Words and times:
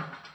you 0.00 0.29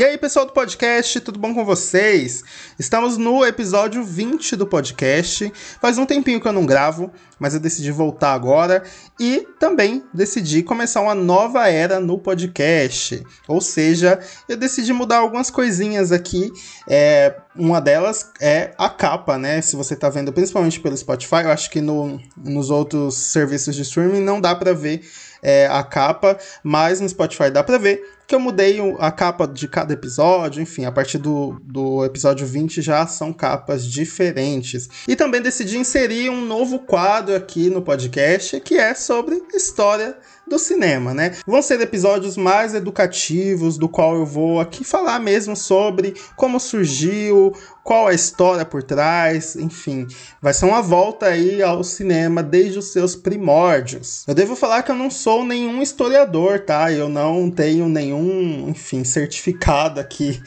E 0.00 0.02
aí, 0.02 0.16
pessoal 0.16 0.46
do 0.46 0.52
podcast, 0.54 1.20
tudo 1.20 1.38
bom 1.38 1.52
com 1.52 1.62
vocês? 1.62 2.42
Estamos 2.78 3.18
no 3.18 3.44
episódio 3.44 4.02
20 4.02 4.56
do 4.56 4.66
podcast. 4.66 5.52
Faz 5.78 5.98
um 5.98 6.06
tempinho 6.06 6.40
que 6.40 6.48
eu 6.48 6.54
não 6.54 6.64
gravo, 6.64 7.12
mas 7.38 7.52
eu 7.52 7.60
decidi 7.60 7.92
voltar 7.92 8.32
agora 8.32 8.82
e 9.20 9.46
também 9.58 10.02
decidi 10.14 10.62
começar 10.62 11.02
uma 11.02 11.14
nova 11.14 11.68
era 11.68 12.00
no 12.00 12.18
podcast. 12.18 13.22
Ou 13.46 13.60
seja, 13.60 14.18
eu 14.48 14.56
decidi 14.56 14.90
mudar 14.94 15.18
algumas 15.18 15.50
coisinhas 15.50 16.12
aqui. 16.12 16.50
É, 16.88 17.36
uma 17.54 17.78
delas 17.78 18.30
é 18.40 18.72
a 18.78 18.88
capa, 18.88 19.36
né? 19.36 19.60
Se 19.60 19.76
você 19.76 19.92
está 19.92 20.08
vendo 20.08 20.32
principalmente 20.32 20.80
pelo 20.80 20.96
Spotify, 20.96 21.42
eu 21.42 21.50
acho 21.50 21.68
que 21.68 21.82
no, 21.82 22.18
nos 22.38 22.70
outros 22.70 23.16
serviços 23.16 23.76
de 23.76 23.82
streaming 23.82 24.22
não 24.22 24.40
dá 24.40 24.54
para 24.54 24.72
ver 24.72 25.02
é, 25.42 25.66
a 25.66 25.82
capa, 25.82 26.38
mas 26.62 27.00
no 27.00 27.08
Spotify 27.08 27.50
dá 27.50 27.62
para 27.62 27.76
ver 27.78 28.02
que 28.30 28.34
eu 28.36 28.38
mudei 28.38 28.78
a 29.00 29.10
capa 29.10 29.44
de 29.44 29.66
cada 29.66 29.92
episódio, 29.92 30.62
enfim, 30.62 30.84
a 30.84 30.92
partir 30.92 31.18
do, 31.18 31.60
do 31.64 32.04
episódio 32.04 32.46
20 32.46 32.80
já 32.80 33.04
são 33.04 33.32
capas 33.32 33.84
diferentes. 33.84 34.88
E 35.08 35.16
também 35.16 35.42
decidi 35.42 35.76
inserir 35.76 36.30
um 36.30 36.40
novo 36.40 36.78
quadro 36.78 37.34
aqui 37.34 37.68
no 37.68 37.82
podcast 37.82 38.60
que 38.60 38.76
é 38.76 38.94
sobre 38.94 39.42
história 39.52 40.16
do 40.50 40.58
cinema, 40.58 41.14
né? 41.14 41.36
Vão 41.46 41.62
ser 41.62 41.80
episódios 41.80 42.36
mais 42.36 42.74
educativos, 42.74 43.78
do 43.78 43.88
qual 43.88 44.16
eu 44.16 44.26
vou 44.26 44.60
aqui 44.60 44.82
falar 44.82 45.20
mesmo 45.20 45.54
sobre 45.54 46.14
como 46.36 46.58
surgiu, 46.58 47.52
qual 47.82 48.06
a 48.06 48.14
história 48.14 48.64
por 48.64 48.84
trás, 48.84 49.56
enfim, 49.56 50.06
vai 50.40 50.54
ser 50.54 50.64
uma 50.66 50.80
volta 50.80 51.26
aí 51.26 51.60
ao 51.62 51.82
cinema 51.82 52.42
desde 52.42 52.78
os 52.78 52.92
seus 52.92 53.16
primórdios. 53.16 54.24
Eu 54.28 54.34
devo 54.34 54.54
falar 54.54 54.82
que 54.82 54.90
eu 54.90 54.94
não 54.94 55.10
sou 55.10 55.44
nenhum 55.44 55.82
historiador, 55.82 56.60
tá? 56.60 56.92
Eu 56.92 57.08
não 57.08 57.50
tenho 57.50 57.88
nenhum, 57.88 58.68
enfim, 58.68 59.02
certificado 59.02 59.98
aqui 59.98 60.40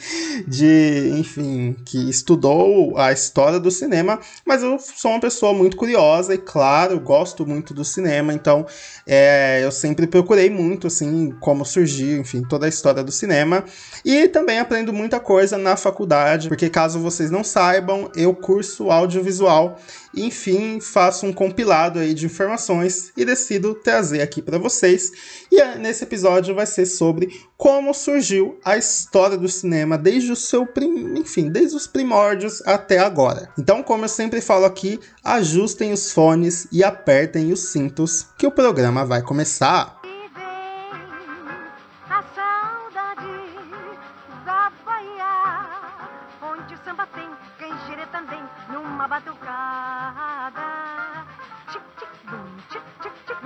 de, 0.46 1.12
enfim, 1.18 1.76
que 1.84 2.08
estudou 2.08 2.96
a 2.96 3.12
história 3.12 3.60
do 3.60 3.70
cinema, 3.70 4.20
mas 4.46 4.62
eu 4.62 4.78
sou 4.78 5.10
uma 5.10 5.20
pessoa 5.20 5.52
muito 5.52 5.76
curiosa 5.76 6.34
e, 6.34 6.38
claro, 6.38 6.98
gosto 7.00 7.46
muito 7.46 7.74
do 7.74 7.84
cinema, 7.84 8.32
então 8.32 8.66
é, 9.06 9.60
eu 9.62 9.70
sempre 9.70 9.93
procurei 9.94 10.50
muito, 10.50 10.86
assim, 10.86 11.30
como 11.40 11.64
surgiu, 11.64 12.20
enfim, 12.20 12.42
toda 12.42 12.66
a 12.66 12.68
história 12.68 13.02
do 13.02 13.12
cinema. 13.12 13.64
E 14.04 14.28
também 14.28 14.58
aprendo 14.58 14.92
muita 14.92 15.20
coisa 15.20 15.56
na 15.56 15.76
faculdade, 15.76 16.48
porque 16.48 16.68
caso 16.68 16.98
vocês 16.98 17.30
não 17.30 17.44
saibam, 17.44 18.10
eu 18.16 18.34
curso 18.34 18.90
audiovisual 18.90 19.78
enfim, 20.16 20.80
faço 20.80 21.26
um 21.26 21.32
compilado 21.32 21.98
aí 21.98 22.14
de 22.14 22.26
informações 22.26 23.12
e 23.16 23.24
decido 23.24 23.74
trazer 23.74 24.20
aqui 24.20 24.42
para 24.42 24.58
vocês. 24.58 25.12
E 25.50 25.60
é, 25.60 25.76
nesse 25.76 26.04
episódio 26.04 26.54
vai 26.54 26.66
ser 26.66 26.86
sobre 26.86 27.28
como 27.56 27.94
surgiu 27.94 28.58
a 28.64 28.76
história 28.76 29.36
do 29.36 29.48
cinema 29.48 29.96
desde 29.96 30.32
o 30.32 30.36
seu, 30.36 30.66
prim... 30.66 31.18
enfim, 31.18 31.48
desde 31.48 31.76
os 31.76 31.86
primórdios 31.86 32.62
até 32.66 32.98
agora. 32.98 33.48
Então, 33.58 33.82
como 33.82 34.04
eu 34.04 34.08
sempre 34.08 34.40
falo 34.40 34.64
aqui, 34.64 35.00
ajustem 35.22 35.92
os 35.92 36.12
fones 36.12 36.66
e 36.70 36.84
apertem 36.84 37.52
os 37.52 37.60
cintos 37.70 38.26
que 38.38 38.46
o 38.46 38.50
programa 38.50 39.04
vai 39.04 39.22
começar. 39.22 40.04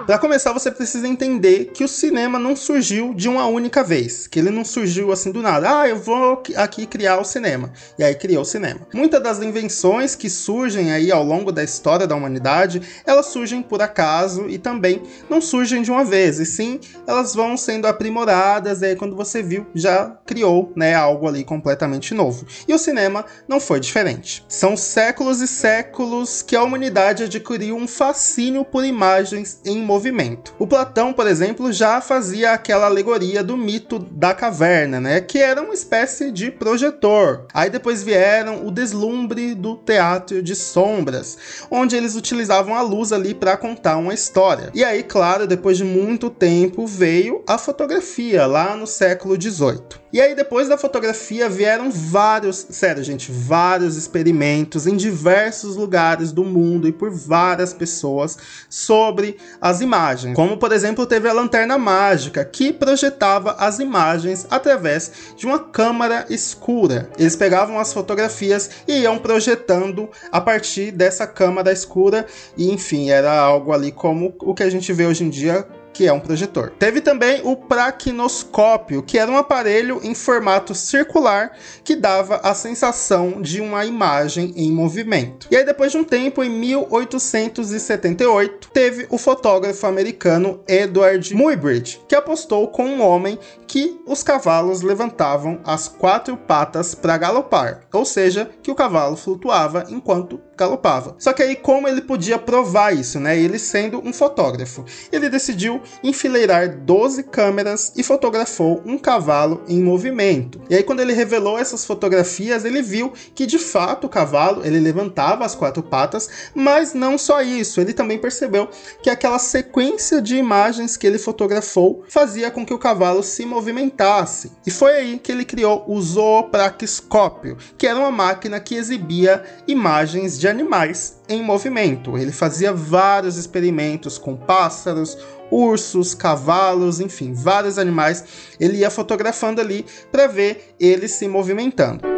Para 0.06 0.18
começar, 0.18 0.52
você 0.52 0.70
precisa 0.70 1.06
entender 1.06 1.66
que 1.66 1.84
o 1.84 1.88
cinema 1.88 2.38
não 2.38 2.54
surgiu 2.54 3.12
de 3.12 3.28
uma 3.28 3.46
única 3.46 3.82
vez, 3.82 4.26
que 4.26 4.38
ele 4.38 4.50
não 4.50 4.64
surgiu 4.64 5.12
assim 5.12 5.30
do 5.32 5.42
nada. 5.42 5.80
Ah, 5.80 5.88
eu 5.88 5.98
vou 5.98 6.42
aqui 6.56 6.86
criar 6.86 7.18
o 7.18 7.24
cinema. 7.24 7.72
E 7.98 8.04
aí 8.04 8.14
criou 8.14 8.42
o 8.42 8.44
cinema. 8.44 8.80
Muitas 8.92 9.22
das 9.22 9.42
invenções 9.42 10.14
que 10.14 10.30
surgem 10.30 10.92
aí 10.92 11.10
ao 11.10 11.24
longo 11.24 11.50
da 11.50 11.62
história 11.62 12.06
da 12.06 12.14
humanidade, 12.14 12.80
elas 13.04 13.26
surgem 13.26 13.62
por 13.62 13.82
acaso 13.82 14.48
e 14.48 14.58
também 14.58 15.02
não 15.28 15.40
surgem 15.40 15.82
de 15.82 15.90
uma 15.90 16.04
vez, 16.04 16.38
e 16.38 16.46
sim, 16.46 16.80
elas 17.06 17.34
vão 17.34 17.56
sendo 17.56 17.86
aprimoradas, 17.86 18.82
e 18.82 18.86
aí 18.86 18.96
quando 18.96 19.16
você 19.16 19.42
viu, 19.42 19.66
já 19.74 20.16
criou, 20.24 20.72
né, 20.76 20.94
algo 20.94 21.26
ali 21.26 21.44
completamente 21.44 22.14
novo. 22.14 22.46
E 22.66 22.72
o 22.72 22.78
cinema 22.78 23.24
não 23.46 23.60
foi 23.60 23.80
diferente. 23.80 24.44
São 24.48 24.76
séculos 24.76 25.40
e 25.40 25.48
séculos 25.48 26.42
que 26.42 26.56
a 26.56 26.62
humanidade 26.62 27.24
adquiriu 27.24 27.76
um 27.76 27.88
fascínio 27.88 28.64
por 28.64 28.84
imagens 28.84 29.60
em 29.64 29.87
movimento. 29.88 30.54
O 30.58 30.66
Platão, 30.66 31.14
por 31.14 31.26
exemplo, 31.26 31.72
já 31.72 31.98
fazia 32.02 32.52
aquela 32.52 32.84
alegoria 32.84 33.42
do 33.42 33.56
mito 33.56 33.98
da 33.98 34.34
caverna, 34.34 35.00
né, 35.00 35.20
que 35.22 35.38
era 35.38 35.62
uma 35.62 35.72
espécie 35.72 36.30
de 36.30 36.50
projetor. 36.50 37.46
Aí 37.54 37.70
depois 37.70 38.02
vieram 38.02 38.66
o 38.66 38.70
deslumbre 38.70 39.54
do 39.54 39.76
teatro 39.76 40.42
de 40.42 40.54
sombras, 40.54 41.38
onde 41.70 41.96
eles 41.96 42.14
utilizavam 42.14 42.74
a 42.74 42.82
luz 42.82 43.12
ali 43.12 43.32
para 43.32 43.56
contar 43.56 43.96
uma 43.96 44.12
história. 44.12 44.70
E 44.74 44.84
aí, 44.84 45.02
claro, 45.02 45.46
depois 45.46 45.78
de 45.78 45.84
muito 45.84 46.28
tempo 46.28 46.86
veio 46.86 47.42
a 47.46 47.56
fotografia 47.56 48.46
lá 48.46 48.76
no 48.76 48.86
século 48.86 49.38
18. 49.38 50.08
E 50.10 50.22
aí, 50.22 50.34
depois 50.34 50.68
da 50.68 50.78
fotografia, 50.78 51.50
vieram 51.50 51.90
vários, 51.90 52.66
sério, 52.70 53.04
gente, 53.04 53.30
vários 53.30 53.96
experimentos 53.96 54.86
em 54.86 54.96
diversos 54.96 55.76
lugares 55.76 56.32
do 56.32 56.44
mundo 56.44 56.88
e 56.88 56.92
por 56.92 57.10
várias 57.10 57.74
pessoas 57.74 58.38
sobre 58.70 59.36
as 59.60 59.77
imagens. 59.80 60.34
Como, 60.34 60.56
por 60.56 60.72
exemplo, 60.72 61.06
teve 61.06 61.28
a 61.28 61.32
lanterna 61.32 61.78
mágica, 61.78 62.44
que 62.44 62.72
projetava 62.72 63.52
as 63.58 63.78
imagens 63.78 64.46
através 64.50 65.12
de 65.36 65.46
uma 65.46 65.58
câmara 65.58 66.26
escura. 66.30 67.10
Eles 67.18 67.36
pegavam 67.36 67.78
as 67.78 67.92
fotografias 67.92 68.70
e 68.86 69.00
iam 69.00 69.18
projetando 69.18 70.08
a 70.30 70.40
partir 70.40 70.90
dessa 70.90 71.26
câmara 71.26 71.72
escura, 71.72 72.26
e 72.56 72.70
enfim, 72.70 73.10
era 73.10 73.32
algo 73.32 73.72
ali 73.72 73.92
como 73.92 74.34
o 74.40 74.54
que 74.54 74.62
a 74.62 74.70
gente 74.70 74.92
vê 74.92 75.06
hoje 75.06 75.24
em 75.24 75.30
dia 75.30 75.66
que 75.98 76.06
é 76.06 76.12
um 76.12 76.20
projetor. 76.20 76.70
Teve 76.78 77.00
também 77.00 77.40
o 77.42 77.56
praquinoscópio, 77.56 79.02
que 79.02 79.18
era 79.18 79.28
um 79.28 79.36
aparelho 79.36 79.98
em 80.04 80.14
formato 80.14 80.72
circular 80.72 81.50
que 81.82 81.96
dava 81.96 82.36
a 82.36 82.54
sensação 82.54 83.42
de 83.42 83.60
uma 83.60 83.84
imagem 83.84 84.52
em 84.54 84.70
movimento. 84.70 85.48
E 85.50 85.56
aí 85.56 85.64
depois 85.64 85.90
de 85.90 85.98
um 85.98 86.04
tempo, 86.04 86.44
em 86.44 86.50
1878, 86.50 88.70
teve 88.72 89.08
o 89.10 89.18
fotógrafo 89.18 89.88
americano 89.88 90.60
Edward 90.68 91.34
Muybridge, 91.34 92.00
que 92.06 92.14
apostou 92.14 92.68
com 92.68 92.84
um 92.84 93.02
homem 93.02 93.36
que 93.66 94.00
os 94.06 94.22
cavalos 94.22 94.82
levantavam 94.82 95.58
as 95.64 95.88
quatro 95.88 96.36
patas 96.36 96.94
para 96.94 97.18
galopar, 97.18 97.80
ou 97.92 98.04
seja, 98.04 98.48
que 98.62 98.70
o 98.70 98.74
cavalo 98.76 99.16
flutuava 99.16 99.84
enquanto 99.88 100.40
galopava. 100.58 101.14
Só 101.18 101.32
que 101.32 101.42
aí 101.42 101.54
como 101.54 101.86
ele 101.86 102.02
podia 102.02 102.38
provar 102.38 102.94
isso, 102.94 103.20
né? 103.20 103.38
Ele 103.38 103.58
sendo 103.58 104.02
um 104.04 104.12
fotógrafo, 104.12 104.84
ele 105.12 105.28
decidiu 105.28 105.80
enfileirar 106.02 106.76
12 106.76 107.22
câmeras 107.22 107.92
e 107.96 108.02
fotografou 108.02 108.82
um 108.84 108.98
cavalo 108.98 109.62
em 109.68 109.80
movimento. 109.82 110.60
E 110.68 110.74
aí 110.74 110.82
quando 110.82 111.00
ele 111.00 111.12
revelou 111.12 111.58
essas 111.58 111.84
fotografias, 111.84 112.64
ele 112.64 112.82
viu 112.82 113.12
que 113.34 113.46
de 113.46 113.58
fato 113.58 114.06
o 114.06 114.10
cavalo, 114.10 114.66
ele 114.66 114.80
levantava 114.80 115.44
as 115.44 115.54
quatro 115.54 115.82
patas, 115.82 116.50
mas 116.54 116.92
não 116.92 117.16
só 117.16 117.40
isso, 117.40 117.80
ele 117.80 117.92
também 117.92 118.18
percebeu 118.18 118.68
que 119.02 119.08
aquela 119.08 119.38
sequência 119.38 120.20
de 120.20 120.36
imagens 120.36 120.96
que 120.96 121.06
ele 121.06 121.18
fotografou 121.18 122.04
fazia 122.08 122.50
com 122.50 122.66
que 122.66 122.74
o 122.74 122.78
cavalo 122.78 123.22
se 123.22 123.46
movimentasse. 123.46 124.50
E 124.66 124.70
foi 124.70 124.96
aí 124.96 125.18
que 125.18 125.30
ele 125.30 125.44
criou 125.44 125.84
o 125.86 126.00
zoopraxiscópio, 126.00 127.56
que 127.76 127.86
era 127.86 127.98
uma 127.98 128.10
máquina 128.10 128.58
que 128.58 128.74
exibia 128.74 129.44
imagens 129.66 130.38
de 130.38 130.47
animais 130.48 131.20
em 131.28 131.42
movimento. 131.42 132.18
Ele 132.18 132.32
fazia 132.32 132.72
vários 132.72 133.36
experimentos 133.36 134.18
com 134.18 134.36
pássaros, 134.36 135.16
ursos, 135.50 136.14
cavalos, 136.14 137.00
enfim, 137.00 137.32
vários 137.32 137.78
animais. 137.78 138.24
Ele 138.58 138.78
ia 138.78 138.90
fotografando 138.90 139.60
ali 139.60 139.86
para 140.10 140.26
ver 140.26 140.74
eles 140.80 141.12
se 141.12 141.28
movimentando. 141.28 142.17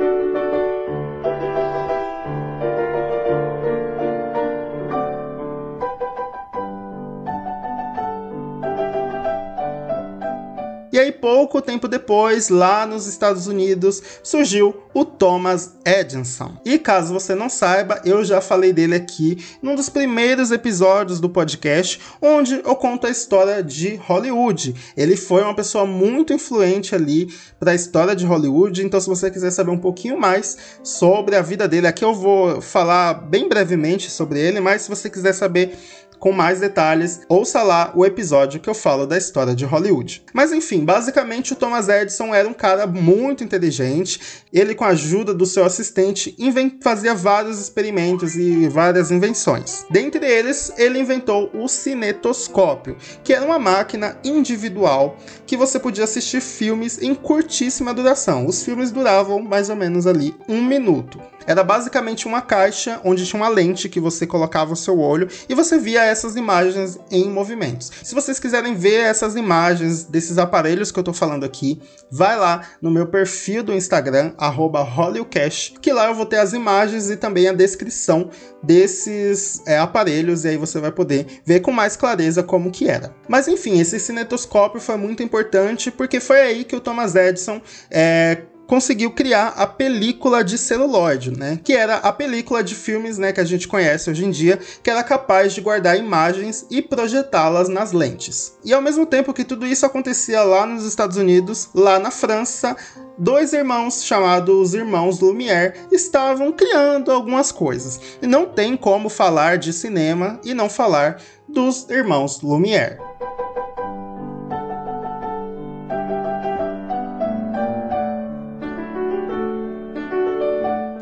E 10.92 10.98
aí, 10.98 11.12
pouco 11.12 11.62
tempo 11.62 11.86
depois, 11.86 12.48
lá 12.48 12.84
nos 12.84 13.06
Estados 13.06 13.46
Unidos, 13.46 14.02
surgiu 14.22 14.74
o 14.92 15.04
Thomas 15.04 15.74
Edison. 15.84 16.56
E 16.64 16.78
caso 16.78 17.12
você 17.12 17.34
não 17.34 17.48
saiba, 17.48 18.00
eu 18.04 18.24
já 18.24 18.40
falei 18.40 18.72
dele 18.72 18.96
aqui 18.96 19.38
num 19.62 19.76
dos 19.76 19.88
primeiros 19.88 20.50
episódios 20.50 21.20
do 21.20 21.28
podcast, 21.28 22.00
onde 22.20 22.54
eu 22.64 22.74
conto 22.74 23.06
a 23.06 23.10
história 23.10 23.62
de 23.62 23.94
Hollywood. 23.96 24.74
Ele 24.96 25.16
foi 25.16 25.42
uma 25.42 25.54
pessoa 25.54 25.86
muito 25.86 26.32
influente 26.32 26.94
ali 26.94 27.32
para 27.58 27.70
a 27.70 27.74
história 27.74 28.16
de 28.16 28.26
Hollywood, 28.26 28.84
então 28.84 29.00
se 29.00 29.08
você 29.08 29.30
quiser 29.30 29.50
saber 29.50 29.70
um 29.70 29.78
pouquinho 29.78 30.18
mais 30.18 30.56
sobre 30.82 31.36
a 31.36 31.42
vida 31.42 31.68
dele, 31.68 31.86
aqui 31.86 32.04
eu 32.04 32.14
vou 32.14 32.60
falar 32.60 33.14
bem 33.14 33.48
brevemente 33.48 34.10
sobre 34.10 34.40
ele, 34.40 34.60
mas 34.60 34.82
se 34.82 34.88
você 34.88 35.08
quiser 35.08 35.32
saber 35.32 35.78
com 36.20 36.32
mais 36.32 36.60
detalhes, 36.60 37.22
ouça 37.28 37.62
lá 37.62 37.92
o 37.96 38.04
episódio 38.04 38.60
que 38.60 38.68
eu 38.68 38.74
falo 38.74 39.06
da 39.06 39.16
história 39.16 39.54
de 39.54 39.64
Hollywood. 39.64 40.22
Mas 40.34 40.52
enfim, 40.52 40.84
basicamente 40.84 41.54
o 41.54 41.56
Thomas 41.56 41.88
Edison 41.88 42.34
era 42.34 42.46
um 42.46 42.52
cara 42.52 42.86
muito 42.86 43.42
inteligente. 43.42 44.20
Ele, 44.52 44.74
com 44.74 44.84
a 44.84 44.88
ajuda 44.88 45.32
do 45.32 45.46
seu 45.46 45.64
assistente, 45.64 46.36
fazia 46.82 47.14
vários 47.14 47.58
experimentos 47.58 48.36
e 48.36 48.68
várias 48.68 49.10
invenções. 49.10 49.86
Dentre 49.90 50.26
eles, 50.26 50.70
ele 50.76 50.98
inventou 50.98 51.50
o 51.54 51.66
cinetoscópio, 51.66 52.96
que 53.24 53.32
era 53.32 53.44
uma 53.44 53.58
máquina 53.58 54.18
individual 54.22 55.16
que 55.46 55.56
você 55.56 55.78
podia 55.80 56.04
assistir 56.04 56.42
filmes 56.42 57.00
em 57.00 57.14
curtíssima 57.14 57.94
duração. 57.94 58.46
Os 58.46 58.62
filmes 58.62 58.90
duravam 58.90 59.40
mais 59.40 59.70
ou 59.70 59.76
menos 59.76 60.06
ali 60.06 60.34
um 60.46 60.62
minuto. 60.62 61.18
Era 61.46 61.64
basicamente 61.64 62.26
uma 62.26 62.40
caixa 62.40 63.00
onde 63.04 63.26
tinha 63.26 63.40
uma 63.40 63.48
lente 63.48 63.88
que 63.88 64.00
você 64.00 64.26
colocava 64.26 64.72
o 64.72 64.76
seu 64.76 64.98
olho 64.98 65.28
e 65.48 65.54
você 65.54 65.78
via 65.78 66.04
essas 66.04 66.36
imagens 66.36 66.98
em 67.10 67.28
movimentos. 67.28 67.90
Se 68.02 68.14
vocês 68.14 68.38
quiserem 68.38 68.74
ver 68.74 69.00
essas 69.00 69.36
imagens 69.36 70.04
desses 70.04 70.38
aparelhos 70.38 70.90
que 70.90 70.98
eu 70.98 71.04
tô 71.04 71.12
falando 71.12 71.44
aqui, 71.44 71.80
vai 72.10 72.36
lá 72.38 72.62
no 72.80 72.90
meu 72.90 73.06
perfil 73.06 73.62
do 73.62 73.72
Instagram, 73.72 74.32
HollywoodCash, 74.38 75.74
que 75.80 75.92
lá 75.92 76.06
eu 76.06 76.14
vou 76.14 76.26
ter 76.26 76.38
as 76.38 76.52
imagens 76.52 77.10
e 77.10 77.16
também 77.16 77.48
a 77.48 77.52
descrição 77.52 78.30
desses 78.62 79.62
é, 79.66 79.78
aparelhos 79.78 80.44
e 80.44 80.48
aí 80.48 80.56
você 80.56 80.78
vai 80.78 80.92
poder 80.92 81.26
ver 81.44 81.60
com 81.60 81.72
mais 81.72 81.96
clareza 81.96 82.42
como 82.42 82.70
que 82.70 82.88
era. 82.88 83.14
Mas 83.28 83.48
enfim, 83.48 83.80
esse 83.80 83.98
cinetoscópio 83.98 84.80
foi 84.80 84.96
muito 84.96 85.22
importante 85.22 85.90
porque 85.90 86.20
foi 86.20 86.40
aí 86.40 86.64
que 86.64 86.76
o 86.76 86.80
Thomas 86.80 87.14
Edison 87.14 87.60
é, 87.90 88.42
conseguiu 88.70 89.10
criar 89.10 89.48
a 89.56 89.66
película 89.66 90.44
de 90.44 90.56
celuloide, 90.56 91.36
né? 91.36 91.58
Que 91.64 91.72
era 91.72 91.96
a 91.96 92.12
película 92.12 92.62
de 92.62 92.76
filmes, 92.76 93.18
né, 93.18 93.32
que 93.32 93.40
a 93.40 93.44
gente 93.44 93.66
conhece 93.66 94.08
hoje 94.08 94.24
em 94.24 94.30
dia, 94.30 94.60
que 94.80 94.88
era 94.88 95.02
capaz 95.02 95.52
de 95.52 95.60
guardar 95.60 95.98
imagens 95.98 96.64
e 96.70 96.80
projetá-las 96.80 97.68
nas 97.68 97.90
lentes. 97.90 98.56
E 98.64 98.72
ao 98.72 98.80
mesmo 98.80 99.04
tempo 99.04 99.34
que 99.34 99.42
tudo 99.42 99.66
isso 99.66 99.84
acontecia 99.84 100.44
lá 100.44 100.64
nos 100.66 100.84
Estados 100.84 101.16
Unidos, 101.16 101.68
lá 101.74 101.98
na 101.98 102.12
França, 102.12 102.76
dois 103.18 103.52
irmãos 103.52 104.04
chamados 104.04 104.72
Irmãos 104.72 105.18
Lumière 105.18 105.74
estavam 105.90 106.52
criando 106.52 107.10
algumas 107.10 107.50
coisas. 107.50 108.00
E 108.22 108.26
não 108.28 108.46
tem 108.46 108.76
como 108.76 109.08
falar 109.08 109.58
de 109.58 109.72
cinema 109.72 110.40
e 110.44 110.54
não 110.54 110.70
falar 110.70 111.20
dos 111.48 111.90
Irmãos 111.90 112.40
Lumière. 112.40 113.00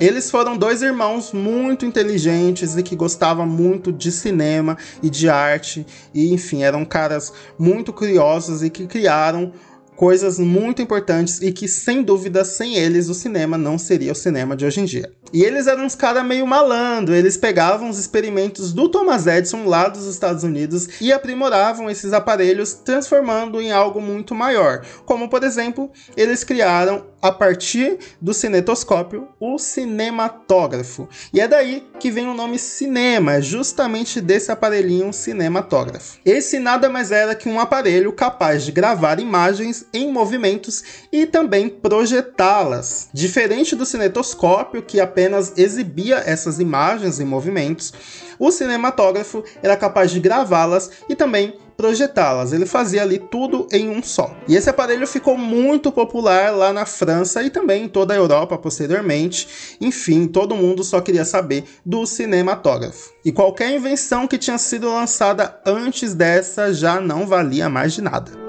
Eles 0.00 0.30
foram 0.30 0.56
dois 0.56 0.80
irmãos 0.80 1.32
muito 1.32 1.84
inteligentes 1.84 2.76
e 2.76 2.82
que 2.84 2.94
gostavam 2.94 3.46
muito 3.46 3.90
de 3.92 4.12
cinema 4.12 4.78
e 5.02 5.10
de 5.10 5.28
arte, 5.28 5.84
e 6.14 6.32
enfim, 6.32 6.62
eram 6.62 6.84
caras 6.84 7.32
muito 7.58 7.92
curiosos 7.92 8.62
e 8.62 8.70
que 8.70 8.86
criaram 8.86 9.52
coisas 9.98 10.38
muito 10.38 10.80
importantes 10.80 11.42
e 11.42 11.50
que, 11.50 11.66
sem 11.66 12.04
dúvida, 12.04 12.44
sem 12.44 12.76
eles, 12.76 13.08
o 13.08 13.14
cinema 13.14 13.58
não 13.58 13.76
seria 13.76 14.12
o 14.12 14.14
cinema 14.14 14.54
de 14.54 14.64
hoje 14.64 14.80
em 14.80 14.84
dia. 14.84 15.12
E 15.32 15.42
eles 15.42 15.66
eram 15.66 15.84
uns 15.84 15.96
caras 15.96 16.24
meio 16.24 16.46
malandro, 16.46 17.14
eles 17.14 17.36
pegavam 17.36 17.90
os 17.90 17.98
experimentos 17.98 18.72
do 18.72 18.88
Thomas 18.88 19.26
Edison 19.26 19.66
lá 19.66 19.88
dos 19.88 20.06
Estados 20.06 20.44
Unidos 20.44 20.88
e 21.00 21.12
aprimoravam 21.12 21.90
esses 21.90 22.12
aparelhos, 22.12 22.74
transformando 22.74 23.60
em 23.60 23.72
algo 23.72 24.00
muito 24.00 24.36
maior. 24.36 24.86
Como, 25.04 25.28
por 25.28 25.42
exemplo, 25.42 25.90
eles 26.16 26.44
criaram, 26.44 27.04
a 27.20 27.32
partir 27.32 27.98
do 28.20 28.32
cinetoscópio, 28.32 29.26
o 29.40 29.58
cinematógrafo. 29.58 31.08
E 31.34 31.40
é 31.40 31.48
daí 31.48 31.84
que 31.98 32.12
vem 32.12 32.28
o 32.28 32.34
nome 32.34 32.58
cinema, 32.60 33.40
justamente 33.40 34.20
desse 34.20 34.52
aparelhinho 34.52 35.12
cinematógrafo. 35.12 36.18
Esse 36.24 36.60
nada 36.60 36.88
mais 36.88 37.10
era 37.10 37.34
que 37.34 37.48
um 37.48 37.58
aparelho 37.58 38.12
capaz 38.12 38.64
de 38.64 38.70
gravar 38.70 39.18
imagens 39.18 39.88
em 39.93 40.12
movimentos 40.12 40.82
e 41.12 41.26
também 41.26 41.69
projetá-las. 41.69 43.08
Diferente 43.12 43.75
do 43.75 43.87
cinetoscópio, 43.87 44.82
que 44.82 45.00
apenas 45.00 45.52
exibia 45.56 46.17
essas 46.17 46.58
imagens 46.58 47.20
em 47.20 47.25
movimentos, 47.25 47.93
o 48.38 48.50
cinematógrafo 48.50 49.43
era 49.62 49.76
capaz 49.76 50.11
de 50.11 50.20
gravá-las 50.20 50.90
e 51.08 51.14
também 51.14 51.55
projetá-las. 51.79 52.52
Ele 52.52 52.67
fazia 52.67 53.02
ali 53.02 53.19
tudo 53.19 53.69
em 53.73 53.88
um 53.88 54.02
só. 54.02 54.37
E 54.49 54.56
esse 54.56 54.69
aparelho 54.69 55.06
ficou 55.06 55.38
muito 55.38 55.93
popular 55.93 56.50
lá 56.50 56.73
na 56.73 56.84
França 56.84 57.43
e 57.43 57.50
também 57.50 57.84
em 57.84 57.88
toda 57.88 58.12
a 58.12 58.17
Europa 58.17 58.58
posteriormente. 58.58 59.76
Enfim, 59.81 60.26
todo 60.26 60.56
mundo 60.56 60.82
só 60.82 61.00
queria 61.00 61.25
saber 61.25 61.64
do 61.87 62.05
cinematógrafo. 62.05 63.12
E 63.25 63.31
qualquer 63.31 63.70
invenção 63.70 64.26
que 64.26 64.38
tinha 64.38 64.58
sido 64.58 64.93
lançada 64.93 65.61
antes 65.64 66.14
dessa 66.14 66.75
já 66.75 67.00
não 67.00 67.26
valia 67.26 67.69
mais 67.69 67.93
de 67.93 68.02
nada. 68.02 68.47